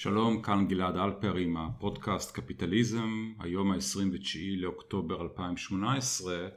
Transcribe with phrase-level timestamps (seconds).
[0.00, 6.48] שלום, כאן גלעד אלפר עם הפודקאסט קפיטליזם, היום ה-29 לאוקטובר 2018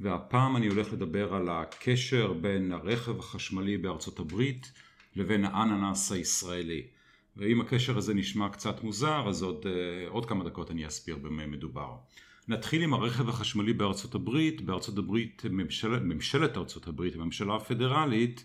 [0.00, 4.72] והפעם אני הולך לדבר על הקשר בין הרכב החשמלי בארצות הברית
[5.16, 6.86] לבין האננס הישראלי.
[7.36, 9.68] ואם הקשר הזה נשמע קצת מוזר אז עוד, uh,
[10.08, 11.96] עוד כמה דקות אני אסביר במה מדובר.
[12.48, 14.60] נתחיל עם הרכב החשמלי בארצות הברית.
[14.60, 18.44] בארצות הברית, ממשל, ממשלת ארצות הברית, הממשלה הפדרלית,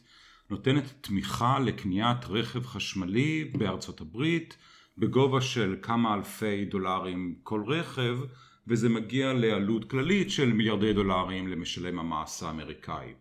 [0.53, 4.57] נותנת תמיכה לקניית רכב חשמלי בארצות הברית
[4.97, 8.17] בגובה של כמה אלפי דולרים כל רכב
[8.67, 13.13] וזה מגיע לעלות כללית של מיליארדי דולרים למשלם המס האמריקאי.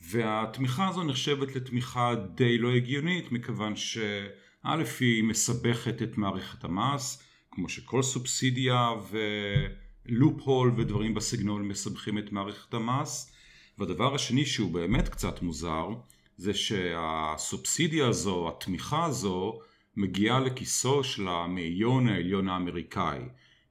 [0.00, 7.68] והתמיכה הזו נחשבת לתמיכה די לא הגיונית מכיוון שא' היא מסבכת את מערכת המס כמו
[7.68, 13.32] שכל סובסידיה ולופ הול ודברים בסגנון מסבכים את מערכת המס
[13.78, 15.88] והדבר השני שהוא באמת קצת מוזר
[16.36, 19.58] זה שהסובסידיה הזו, התמיכה הזו,
[19.96, 23.20] מגיעה לכיסו של המאיון העליון האמריקאי.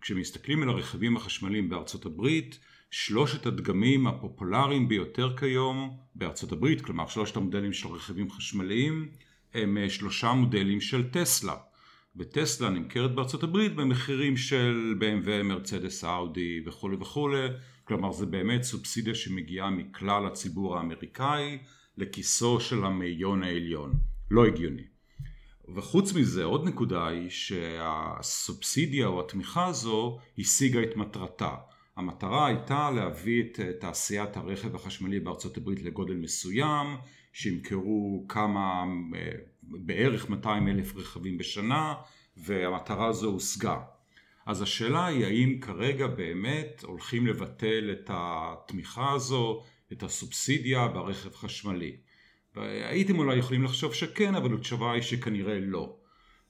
[0.01, 2.59] כשמסתכלים על הרכבים החשמליים בארצות הברית,
[2.91, 9.09] שלושת הדגמים הפופולריים ביותר כיום בארצות הברית, כלומר שלושת המודלים של רכבים חשמליים,
[9.53, 11.55] הם שלושה מודלים של טסלה.
[12.15, 17.47] וטסלה נמכרת בארצות הברית במחירים של BMW, מרצדס, אאודי וכולי וכולי,
[17.83, 21.57] כלומר זה באמת סובסידיה שמגיעה מכלל הציבור האמריקאי
[21.97, 23.93] לכיסו של המאיון העליון.
[24.31, 24.83] לא הגיוני.
[25.75, 31.55] וחוץ מזה עוד נקודה היא שהסובסידיה או התמיכה הזו השיגה את מטרתה.
[31.95, 36.87] המטרה הייתה להביא את תעשיית הרכב החשמלי בארצות הברית לגודל מסוים,
[37.33, 38.83] שימכרו כמה,
[39.15, 39.31] אה,
[39.63, 41.93] בערך 200 אלף רכבים בשנה,
[42.37, 43.79] והמטרה הזו הושגה.
[44.45, 49.63] אז השאלה היא האם כרגע באמת הולכים לבטל את התמיכה הזו
[49.93, 51.95] את הסובסידיה ברכב חשמלי.
[52.55, 55.95] והייתם אולי יכולים לחשוב שכן, אבל התשובה היא שכנראה לא.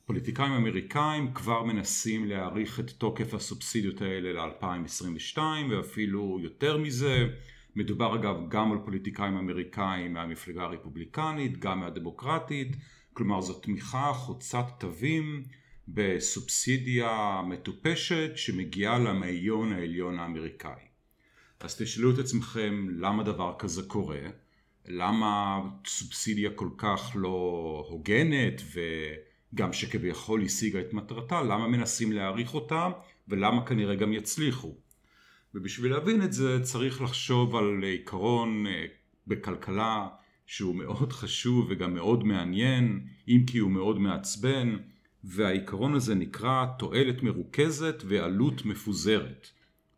[0.05, 7.27] פוליטיקאים אמריקאים כבר מנסים להאריך את תוקף הסובסידיות האלה ל-2022 ואפילו יותר מזה.
[7.75, 12.75] מדובר אגב גם על פוליטיקאים אמריקאים מהמפלגה הרפובליקנית, גם מהדמוקרטית,
[13.13, 15.43] כלומר זו תמיכה חוצת תווים
[15.87, 20.94] בסובסידיה מטופשת שמגיעה למאיון העליון האמריקאי.
[21.65, 24.19] אז תשאלו את עצמכם למה דבר כזה קורה,
[24.87, 32.89] למה סובסידיה כל כך לא הוגנת וגם שכביכול השיגה את מטרתה, למה מנסים להעריך אותה
[33.27, 34.75] ולמה כנראה גם יצליחו.
[35.53, 38.85] ובשביל להבין את זה צריך לחשוב על עיקרון אה,
[39.27, 40.07] בכלכלה
[40.45, 44.77] שהוא מאוד חשוב וגם מאוד מעניין, אם כי הוא מאוד מעצבן,
[45.23, 49.47] והעיקרון הזה נקרא תועלת מרוכזת ועלות מפוזרת.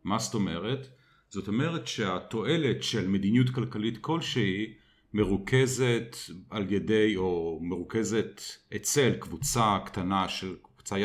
[0.04, 0.88] מה זאת אומרת?
[1.30, 4.74] זאת אומרת שהתועלת של מדיניות כלכלית כלשהי
[5.14, 6.16] מרוכזת
[6.50, 8.42] על ידי או מרוכזת
[8.76, 10.96] אצל קבוצה קטנה של קבוצה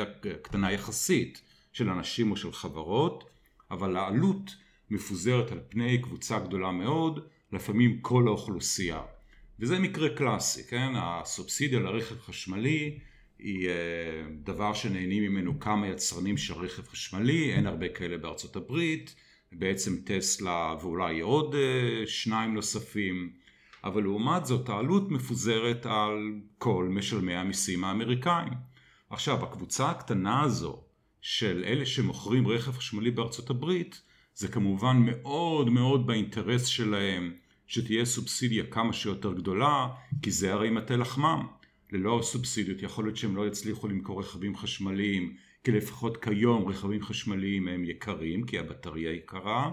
[0.43, 3.25] קטנה יחסית של אנשים או של חברות
[3.71, 4.57] אבל העלות
[4.91, 7.21] מפוזרת על פני קבוצה גדולה מאוד
[7.53, 9.01] לפעמים כל האוכלוסייה.
[9.61, 10.93] וזה מקרה קלאסי כן?
[10.97, 12.99] הסובסידיה לרכב חשמלי
[13.39, 13.75] היא אה,
[14.45, 19.15] דבר שנהנים ממנו כמה יצרנים של רכב חשמלי אין הרבה כאלה בארצות הברית
[19.53, 23.33] בעצם טסלה ואולי עוד אה, שניים נוספים,
[23.85, 28.53] אבל לעומת זאת העלות מפוזרת על כל משלמי המיסים האמריקאים.
[29.11, 30.83] עכשיו הקבוצה הקטנה הזו
[31.21, 34.03] של אלה שמוכרים רכב חשמלי בארצות הברית
[34.35, 37.33] זה כמובן מאוד מאוד באינטרס שלהם
[37.67, 39.89] שתהיה סובסידיה כמה שיותר גדולה
[40.23, 41.47] כי זה הרי מטה לחמם.
[41.93, 47.69] ללא הסובסידיות יכול להיות שהם לא יצליחו למכור רכבים חשמליים כי לפחות כיום רכבים חשמליים
[47.69, 49.71] הם יקרים כי הבטריה יקרה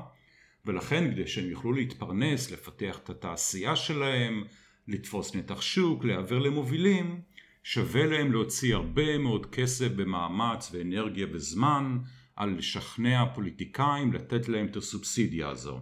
[0.65, 4.43] ולכן כדי שהם יוכלו להתפרנס, לפתח את התעשייה שלהם,
[4.87, 7.21] לתפוס נתח שוק, להעביר למובילים,
[7.63, 11.97] שווה להם להוציא הרבה מאוד כסף במאמץ ואנרגיה וזמן
[12.35, 15.79] על לשכנע פוליטיקאים לתת להם את הסובסידיה הזו.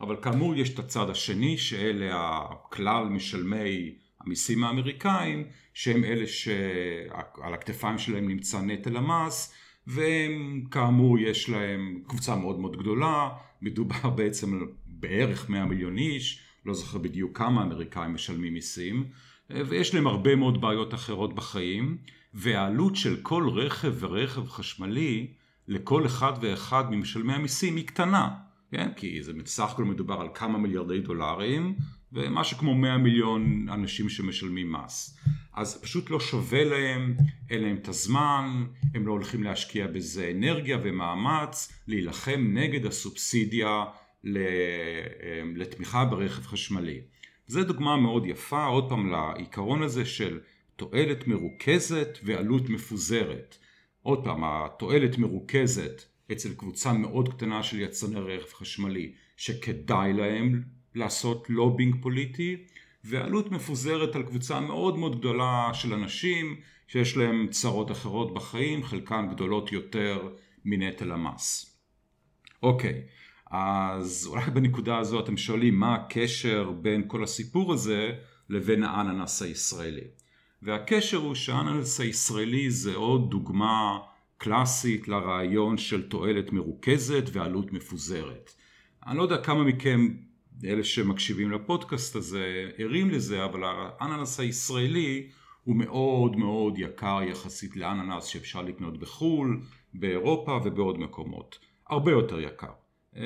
[0.00, 3.94] אבל כאמור יש את הצד השני שאלה הכלל משלמי
[4.26, 9.54] המיסים האמריקאים שהם אלה שעל הכתפיים שלהם נמצא נטל המס
[9.86, 13.28] והם כאמור יש להם קבוצה מאוד מאוד גדולה,
[13.62, 19.04] מדובר בעצם על בערך 100 מיליון איש, לא זוכר בדיוק כמה אמריקאים משלמים מיסים.
[19.50, 21.98] ויש להם הרבה מאוד בעיות אחרות בחיים.
[22.34, 25.26] והעלות של כל רכב ורכב חשמלי
[25.68, 28.28] לכל אחד ואחד ממשלמי המיסים היא קטנה.
[28.70, 28.88] כן?
[28.96, 31.74] כי זה בסך הכל מדובר על כמה מיליארדי דולרים
[32.14, 35.18] ומשהו כמו 100 מיליון אנשים שמשלמים מס.
[35.54, 37.16] אז פשוט לא שווה להם,
[37.50, 38.64] אין להם את הזמן,
[38.94, 43.84] הם לא הולכים להשקיע בזה אנרגיה ומאמץ, להילחם נגד הסובסידיה
[45.54, 47.00] לתמיכה ברכב חשמלי.
[47.46, 50.40] זו דוגמה מאוד יפה, עוד פעם, לעיקרון הזה של
[50.76, 53.56] תועלת מרוכזת ועלות מפוזרת.
[54.02, 56.02] עוד פעם, התועלת מרוכזת
[56.32, 60.62] אצל קבוצה מאוד קטנה של יצרני רכב חשמלי שכדאי להם
[60.94, 62.56] לעשות לובינג פוליטי
[63.04, 66.56] ועלות מפוזרת על קבוצה מאוד מאוד גדולה של אנשים
[66.88, 70.28] שיש להם צרות אחרות בחיים, חלקן גדולות יותר
[70.64, 71.76] מנטל המס.
[72.62, 73.02] אוקיי,
[73.50, 78.12] אז אולי בנקודה הזו אתם שואלים מה הקשר בין כל הסיפור הזה
[78.48, 80.04] לבין האננס הישראלי.
[80.62, 83.98] והקשר הוא שהאננס הישראלי זה עוד דוגמה
[84.38, 88.52] קלאסית לרעיון של תועלת מרוכזת ועלות מפוזרת.
[89.06, 90.08] אני לא יודע כמה מכם,
[90.64, 95.28] אלה שמקשיבים לפודקאסט הזה, ערים לזה, אבל האננס הישראלי
[95.64, 99.60] הוא מאוד מאוד יקר יחסית לאננס שאפשר לקנות בחו"ל,
[99.94, 101.58] באירופה ובעוד מקומות.
[101.88, 102.70] הרבה יותר יקר.
[103.16, 103.22] אה,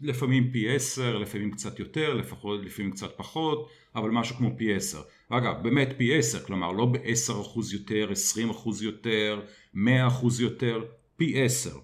[0.00, 5.00] לפעמים פי עשר, לפעמים קצת יותר, לפחות, לפעמים קצת פחות, אבל משהו כמו פי עשר.
[5.28, 9.40] אגב, באמת פי עשר, כלומר לא בעשר אחוז יותר, עשרים אחוז יותר,
[9.74, 10.84] מאה אחוז יותר,
[11.16, 11.76] פי עשר.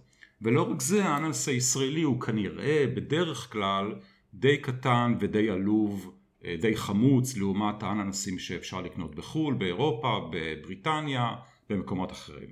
[0.42, 3.94] ולא רק זה, האננס הישראלי הוא כנראה בדרך כלל
[4.40, 6.14] די קטן ודי עלוב,
[6.44, 11.34] אה, די חמוץ לעומת האננסים שאפשר לקנות בחו"ל, באירופה, בבריטניה,
[11.70, 12.50] במקומות אחרים.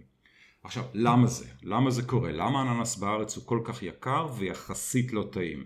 [0.63, 1.47] עכשיו, למה זה?
[1.63, 2.33] למה זה קורה?
[2.33, 5.65] למה האננס בארץ הוא כל כך יקר ויחסית לא טעים?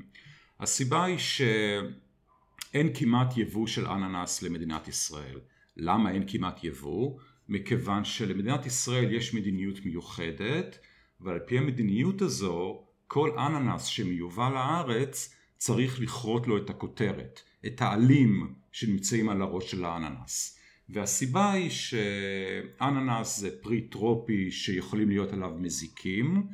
[0.60, 5.40] הסיבה היא שאין כמעט יבוא של אננס למדינת ישראל.
[5.76, 7.18] למה אין כמעט יבוא?
[7.48, 10.78] מכיוון שלמדינת ישראל יש מדיניות מיוחדת,
[11.20, 18.54] ועל פי המדיניות הזו, כל אננס שמיובא לארץ צריך לכרות לו את הכותרת, את העלים
[18.72, 20.58] שנמצאים על הראש של האננס.
[20.88, 26.46] והסיבה היא שאננס זה פרי טרופי שיכולים להיות עליו מזיקים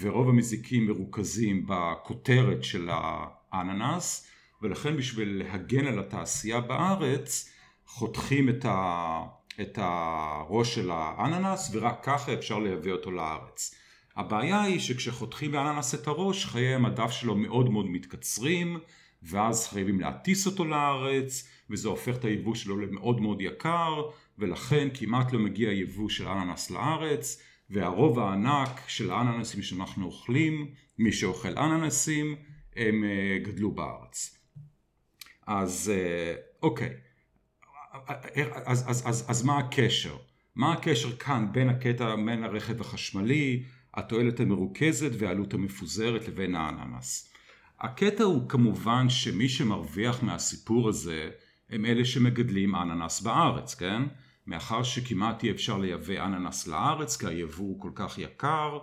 [0.00, 2.88] ורוב המזיקים מרוכזים בכותרת של
[3.52, 4.30] האננס
[4.62, 7.52] ולכן בשביל להגן על התעשייה בארץ
[7.86, 9.22] חותכים את, ה,
[9.60, 13.74] את הראש של האננס ורק ככה אפשר לייבא אותו לארץ.
[14.18, 18.78] הבעיה היא שכשחותכים לאננס את הראש חיי המדף שלו מאוד מאוד מתקצרים
[19.22, 24.02] ואז חייבים להטיס אותו לארץ וזה הופך את היבוא שלו למאוד מאוד יקר
[24.38, 31.12] ולכן כמעט לא מגיע יבוא של אננס לארץ והרוב הענק של האננסים שאנחנו אוכלים, מי
[31.12, 32.36] שאוכל אננסים,
[32.76, 34.38] הם אה, גדלו בארץ.
[35.46, 36.94] אז אה, אוקיי,
[38.64, 40.16] אז, אז, אז, אז מה הקשר?
[40.56, 43.64] מה הקשר כאן בין הקטע, בין הרכב החשמלי,
[43.98, 47.34] התועלת המרוכזת והעלות המפוזרת לבין האננס?
[47.80, 51.30] הקטע הוא כמובן שמי שמרוויח מהסיפור הזה
[51.70, 54.02] הם אלה שמגדלים אננס בארץ, כן?
[54.46, 58.78] מאחר שכמעט אי אפשר לייבא אננס לארץ כי היבוא הוא כל כך יקר,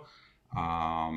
[0.57, 1.09] אה,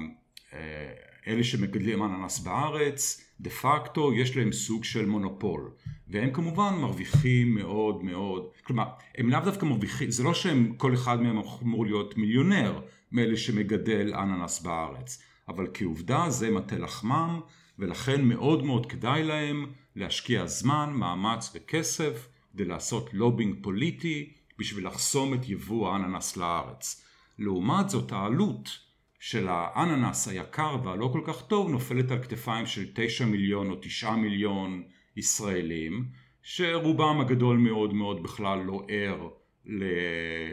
[1.26, 5.70] אלה שמגדלים אננס בארץ, דה פקטו יש להם סוג של מונופול,
[6.08, 8.84] והם כמובן מרוויחים מאוד מאוד, כלומר,
[9.18, 12.80] הם לאו דווקא מרוויחים, זה לא שהם, כל אחד מהם אמור להיות מיליונר
[13.12, 17.40] מאלה שמגדל אננס בארץ, אבל כעובדה זה מטה לחמם,
[17.78, 25.34] ולכן מאוד מאוד כדאי להם להשקיע זמן, מאמץ וכסף כדי לעשות לובינג פוליטי בשביל לחסום
[25.34, 27.04] את יבוא האננס לארץ.
[27.38, 28.87] לעומת זאת העלות
[29.18, 34.10] של האננס היקר והלא כל כך טוב נופלת על כתפיים של 9 מיליון או 9
[34.16, 34.82] מיליון
[35.16, 36.04] ישראלים
[36.42, 39.28] שרובם הגדול מאוד מאוד בכלל לא ער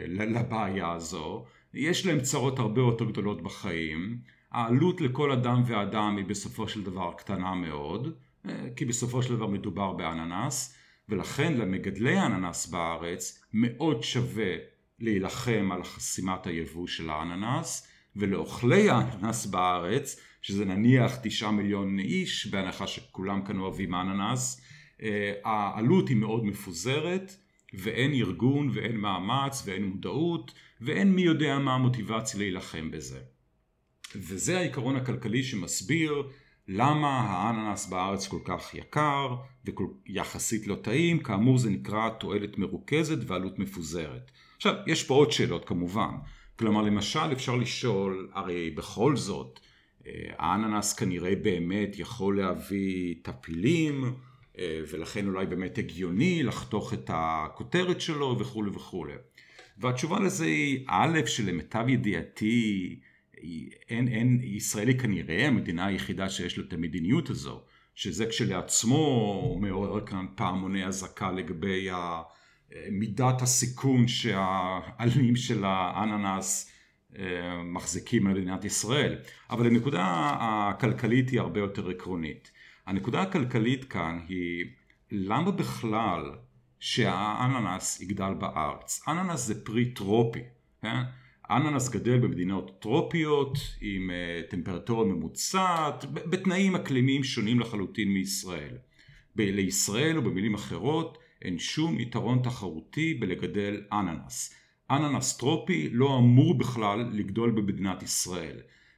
[0.08, 1.44] לבעיה הזו.
[1.74, 4.18] יש להם צרות הרבה יותר גדולות בחיים.
[4.52, 8.14] העלות לכל אדם ואדם היא בסופו של דבר קטנה מאוד.
[8.76, 14.54] כי בסופו של דבר מדובר באננס, ולכן למגדלי האננס בארץ מאוד שווה
[14.98, 22.86] להילחם על חסימת היבוא של האננס, ולאוכלי האננס בארץ, שזה נניח תשעה מיליון איש, בהנחה
[22.86, 24.60] שכולם כאן אוהבים אננס,
[25.02, 27.36] אה, העלות היא מאוד מפוזרת,
[27.74, 33.20] ואין ארגון ואין מאמץ ואין מודעות, ואין מי יודע מה המוטיבציה להילחם בזה.
[34.14, 36.22] וזה העיקרון הכלכלי שמסביר
[36.68, 39.36] למה האננס בארץ כל כך יקר
[40.06, 41.18] ויחסית לא טעים?
[41.18, 44.30] כאמור זה נקרא תועלת מרוכזת ועלות מפוזרת.
[44.56, 46.10] עכשיו, יש פה עוד שאלות כמובן.
[46.58, 49.60] כלומר, למשל אפשר לשאול, הרי בכל זאת,
[50.06, 54.14] אה, האננס כנראה באמת יכול להביא טפילים,
[54.58, 59.14] אה, ולכן אולי באמת הגיוני לחתוך את הכותרת שלו וכולי וכולי.
[59.78, 63.00] והתשובה לזה היא, א', שלמיטב ידיעתי,
[63.88, 67.62] אין, אין, ישראל היא כנראה המדינה היחידה שיש לה את המדיניות הזו,
[67.94, 71.88] שזה כשלעצמו מעורר כאן פעמוני אזעקה לגבי
[72.90, 76.72] מידת הסיכון שהעלים של האננס
[77.18, 79.18] אה, מחזיקים על מדינת ישראל.
[79.50, 80.04] אבל הנקודה
[80.40, 82.50] הכלכלית היא הרבה יותר עקרונית.
[82.86, 84.64] הנקודה הכלכלית כאן היא
[85.10, 86.22] למה בכלל
[86.80, 89.02] שהאננס יגדל בארץ.
[89.08, 90.40] אננס זה פרי טרופי,
[90.82, 91.02] כן?
[91.50, 98.76] אננס גדל במדינות טרופיות עם uh, טמפרטורה ממוצעת, בתנאים אקלימיים שונים לחלוטין מישראל.
[99.36, 104.54] ב- לישראל ובמילים אחרות אין שום יתרון תחרותי בלגדל אננס.
[104.90, 108.56] אננס טרופי לא אמור בכלל לגדול במדינת ישראל.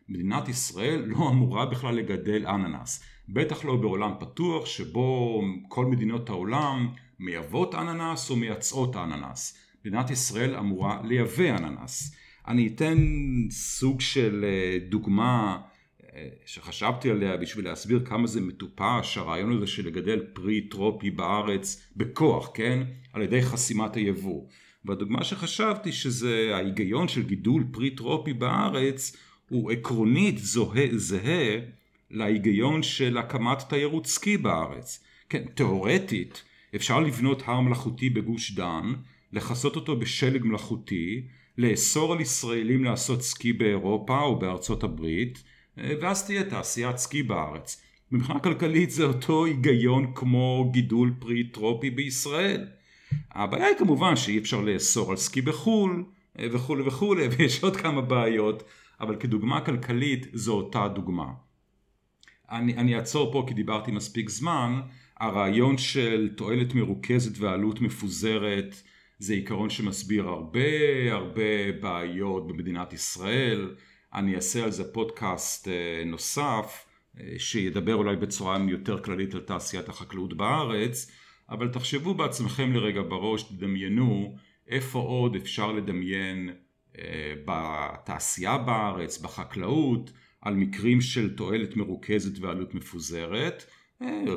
[0.08, 3.04] מדינת ישראל לא אמורה בכלל לגדל אננס.
[3.28, 9.58] בטח לא בעולם פתוח שבו כל מדינות העולם מייבאות אננס או מייצאות אננס.
[9.84, 12.16] מדינת ישראל אמורה לייבא אננס.
[12.48, 12.98] אני אתן
[13.50, 15.58] סוג של אה, דוגמה
[16.46, 22.50] שחשבתי עליה בשביל להסביר כמה זה מטופש הרעיון הזה של לגדל פרי טרופי בארץ בכוח,
[22.54, 22.82] כן?
[23.12, 24.46] על ידי חסימת היבוא.
[24.84, 29.16] והדוגמה שחשבתי שזה ההיגיון של גידול פרי טרופי בארץ
[29.48, 31.58] הוא עקרונית זוהה, זהה
[32.10, 35.04] להיגיון של הקמת תיירות סקי בארץ.
[35.28, 36.42] כן, תאורטית
[36.74, 38.92] אפשר לבנות הר מלאכותי בגוש דן,
[39.32, 41.22] לכסות אותו בשלג מלאכותי,
[41.58, 45.42] לאסור על ישראלים לעשות סקי באירופה או בארצות הברית,
[46.00, 47.82] ואז תהיה תעשיית סקי בארץ.
[48.12, 52.66] מבחינה כלכלית זה אותו היגיון כמו גידול פרי טרופי בישראל.
[53.30, 56.04] הבעיה היא כמובן שאי אפשר לאסור על סקי בחו"ל
[56.38, 58.62] וכולי וכולי ויש עוד כמה בעיות
[59.00, 61.26] אבל כדוגמה כלכלית זו אותה דוגמה.
[62.50, 64.80] אני, אני אעצור פה כי דיברתי מספיק זמן,
[65.20, 68.82] הרעיון של תועלת מרוכזת ועלות מפוזרת
[69.18, 70.60] זה עיקרון שמסביר הרבה
[71.12, 73.74] הרבה בעיות במדינת ישראל,
[74.14, 76.86] אני אעשה על זה פודקאסט אה, נוסף
[77.20, 81.10] אה, שידבר אולי בצורה יותר כללית על תעשיית החקלאות בארץ,
[81.50, 84.36] אבל תחשבו בעצמכם לרגע בראש, תדמיינו
[84.68, 86.50] איפה עוד אפשר לדמיין
[86.98, 90.10] אה, בתעשייה בארץ, בחקלאות,
[90.40, 93.64] על מקרים של תועלת מרוכזת ועלות מפוזרת.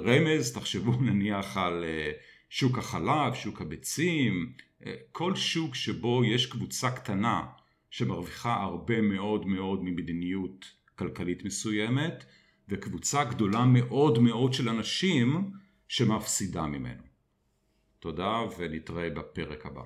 [0.06, 1.84] רמז, תחשבו נניח על
[2.50, 4.52] שוק החלב, שוק הביצים,
[5.12, 7.42] כל שוק שבו יש קבוצה קטנה
[7.92, 12.24] שמרוויחה הרבה מאוד מאוד ממדיניות כלכלית מסוימת,
[12.70, 15.52] וקבוצה גדולה מאוד מאוד של אנשים
[15.88, 17.04] שמפסידה ממנו.
[18.00, 19.84] תודה ונתראה בפרק הבא.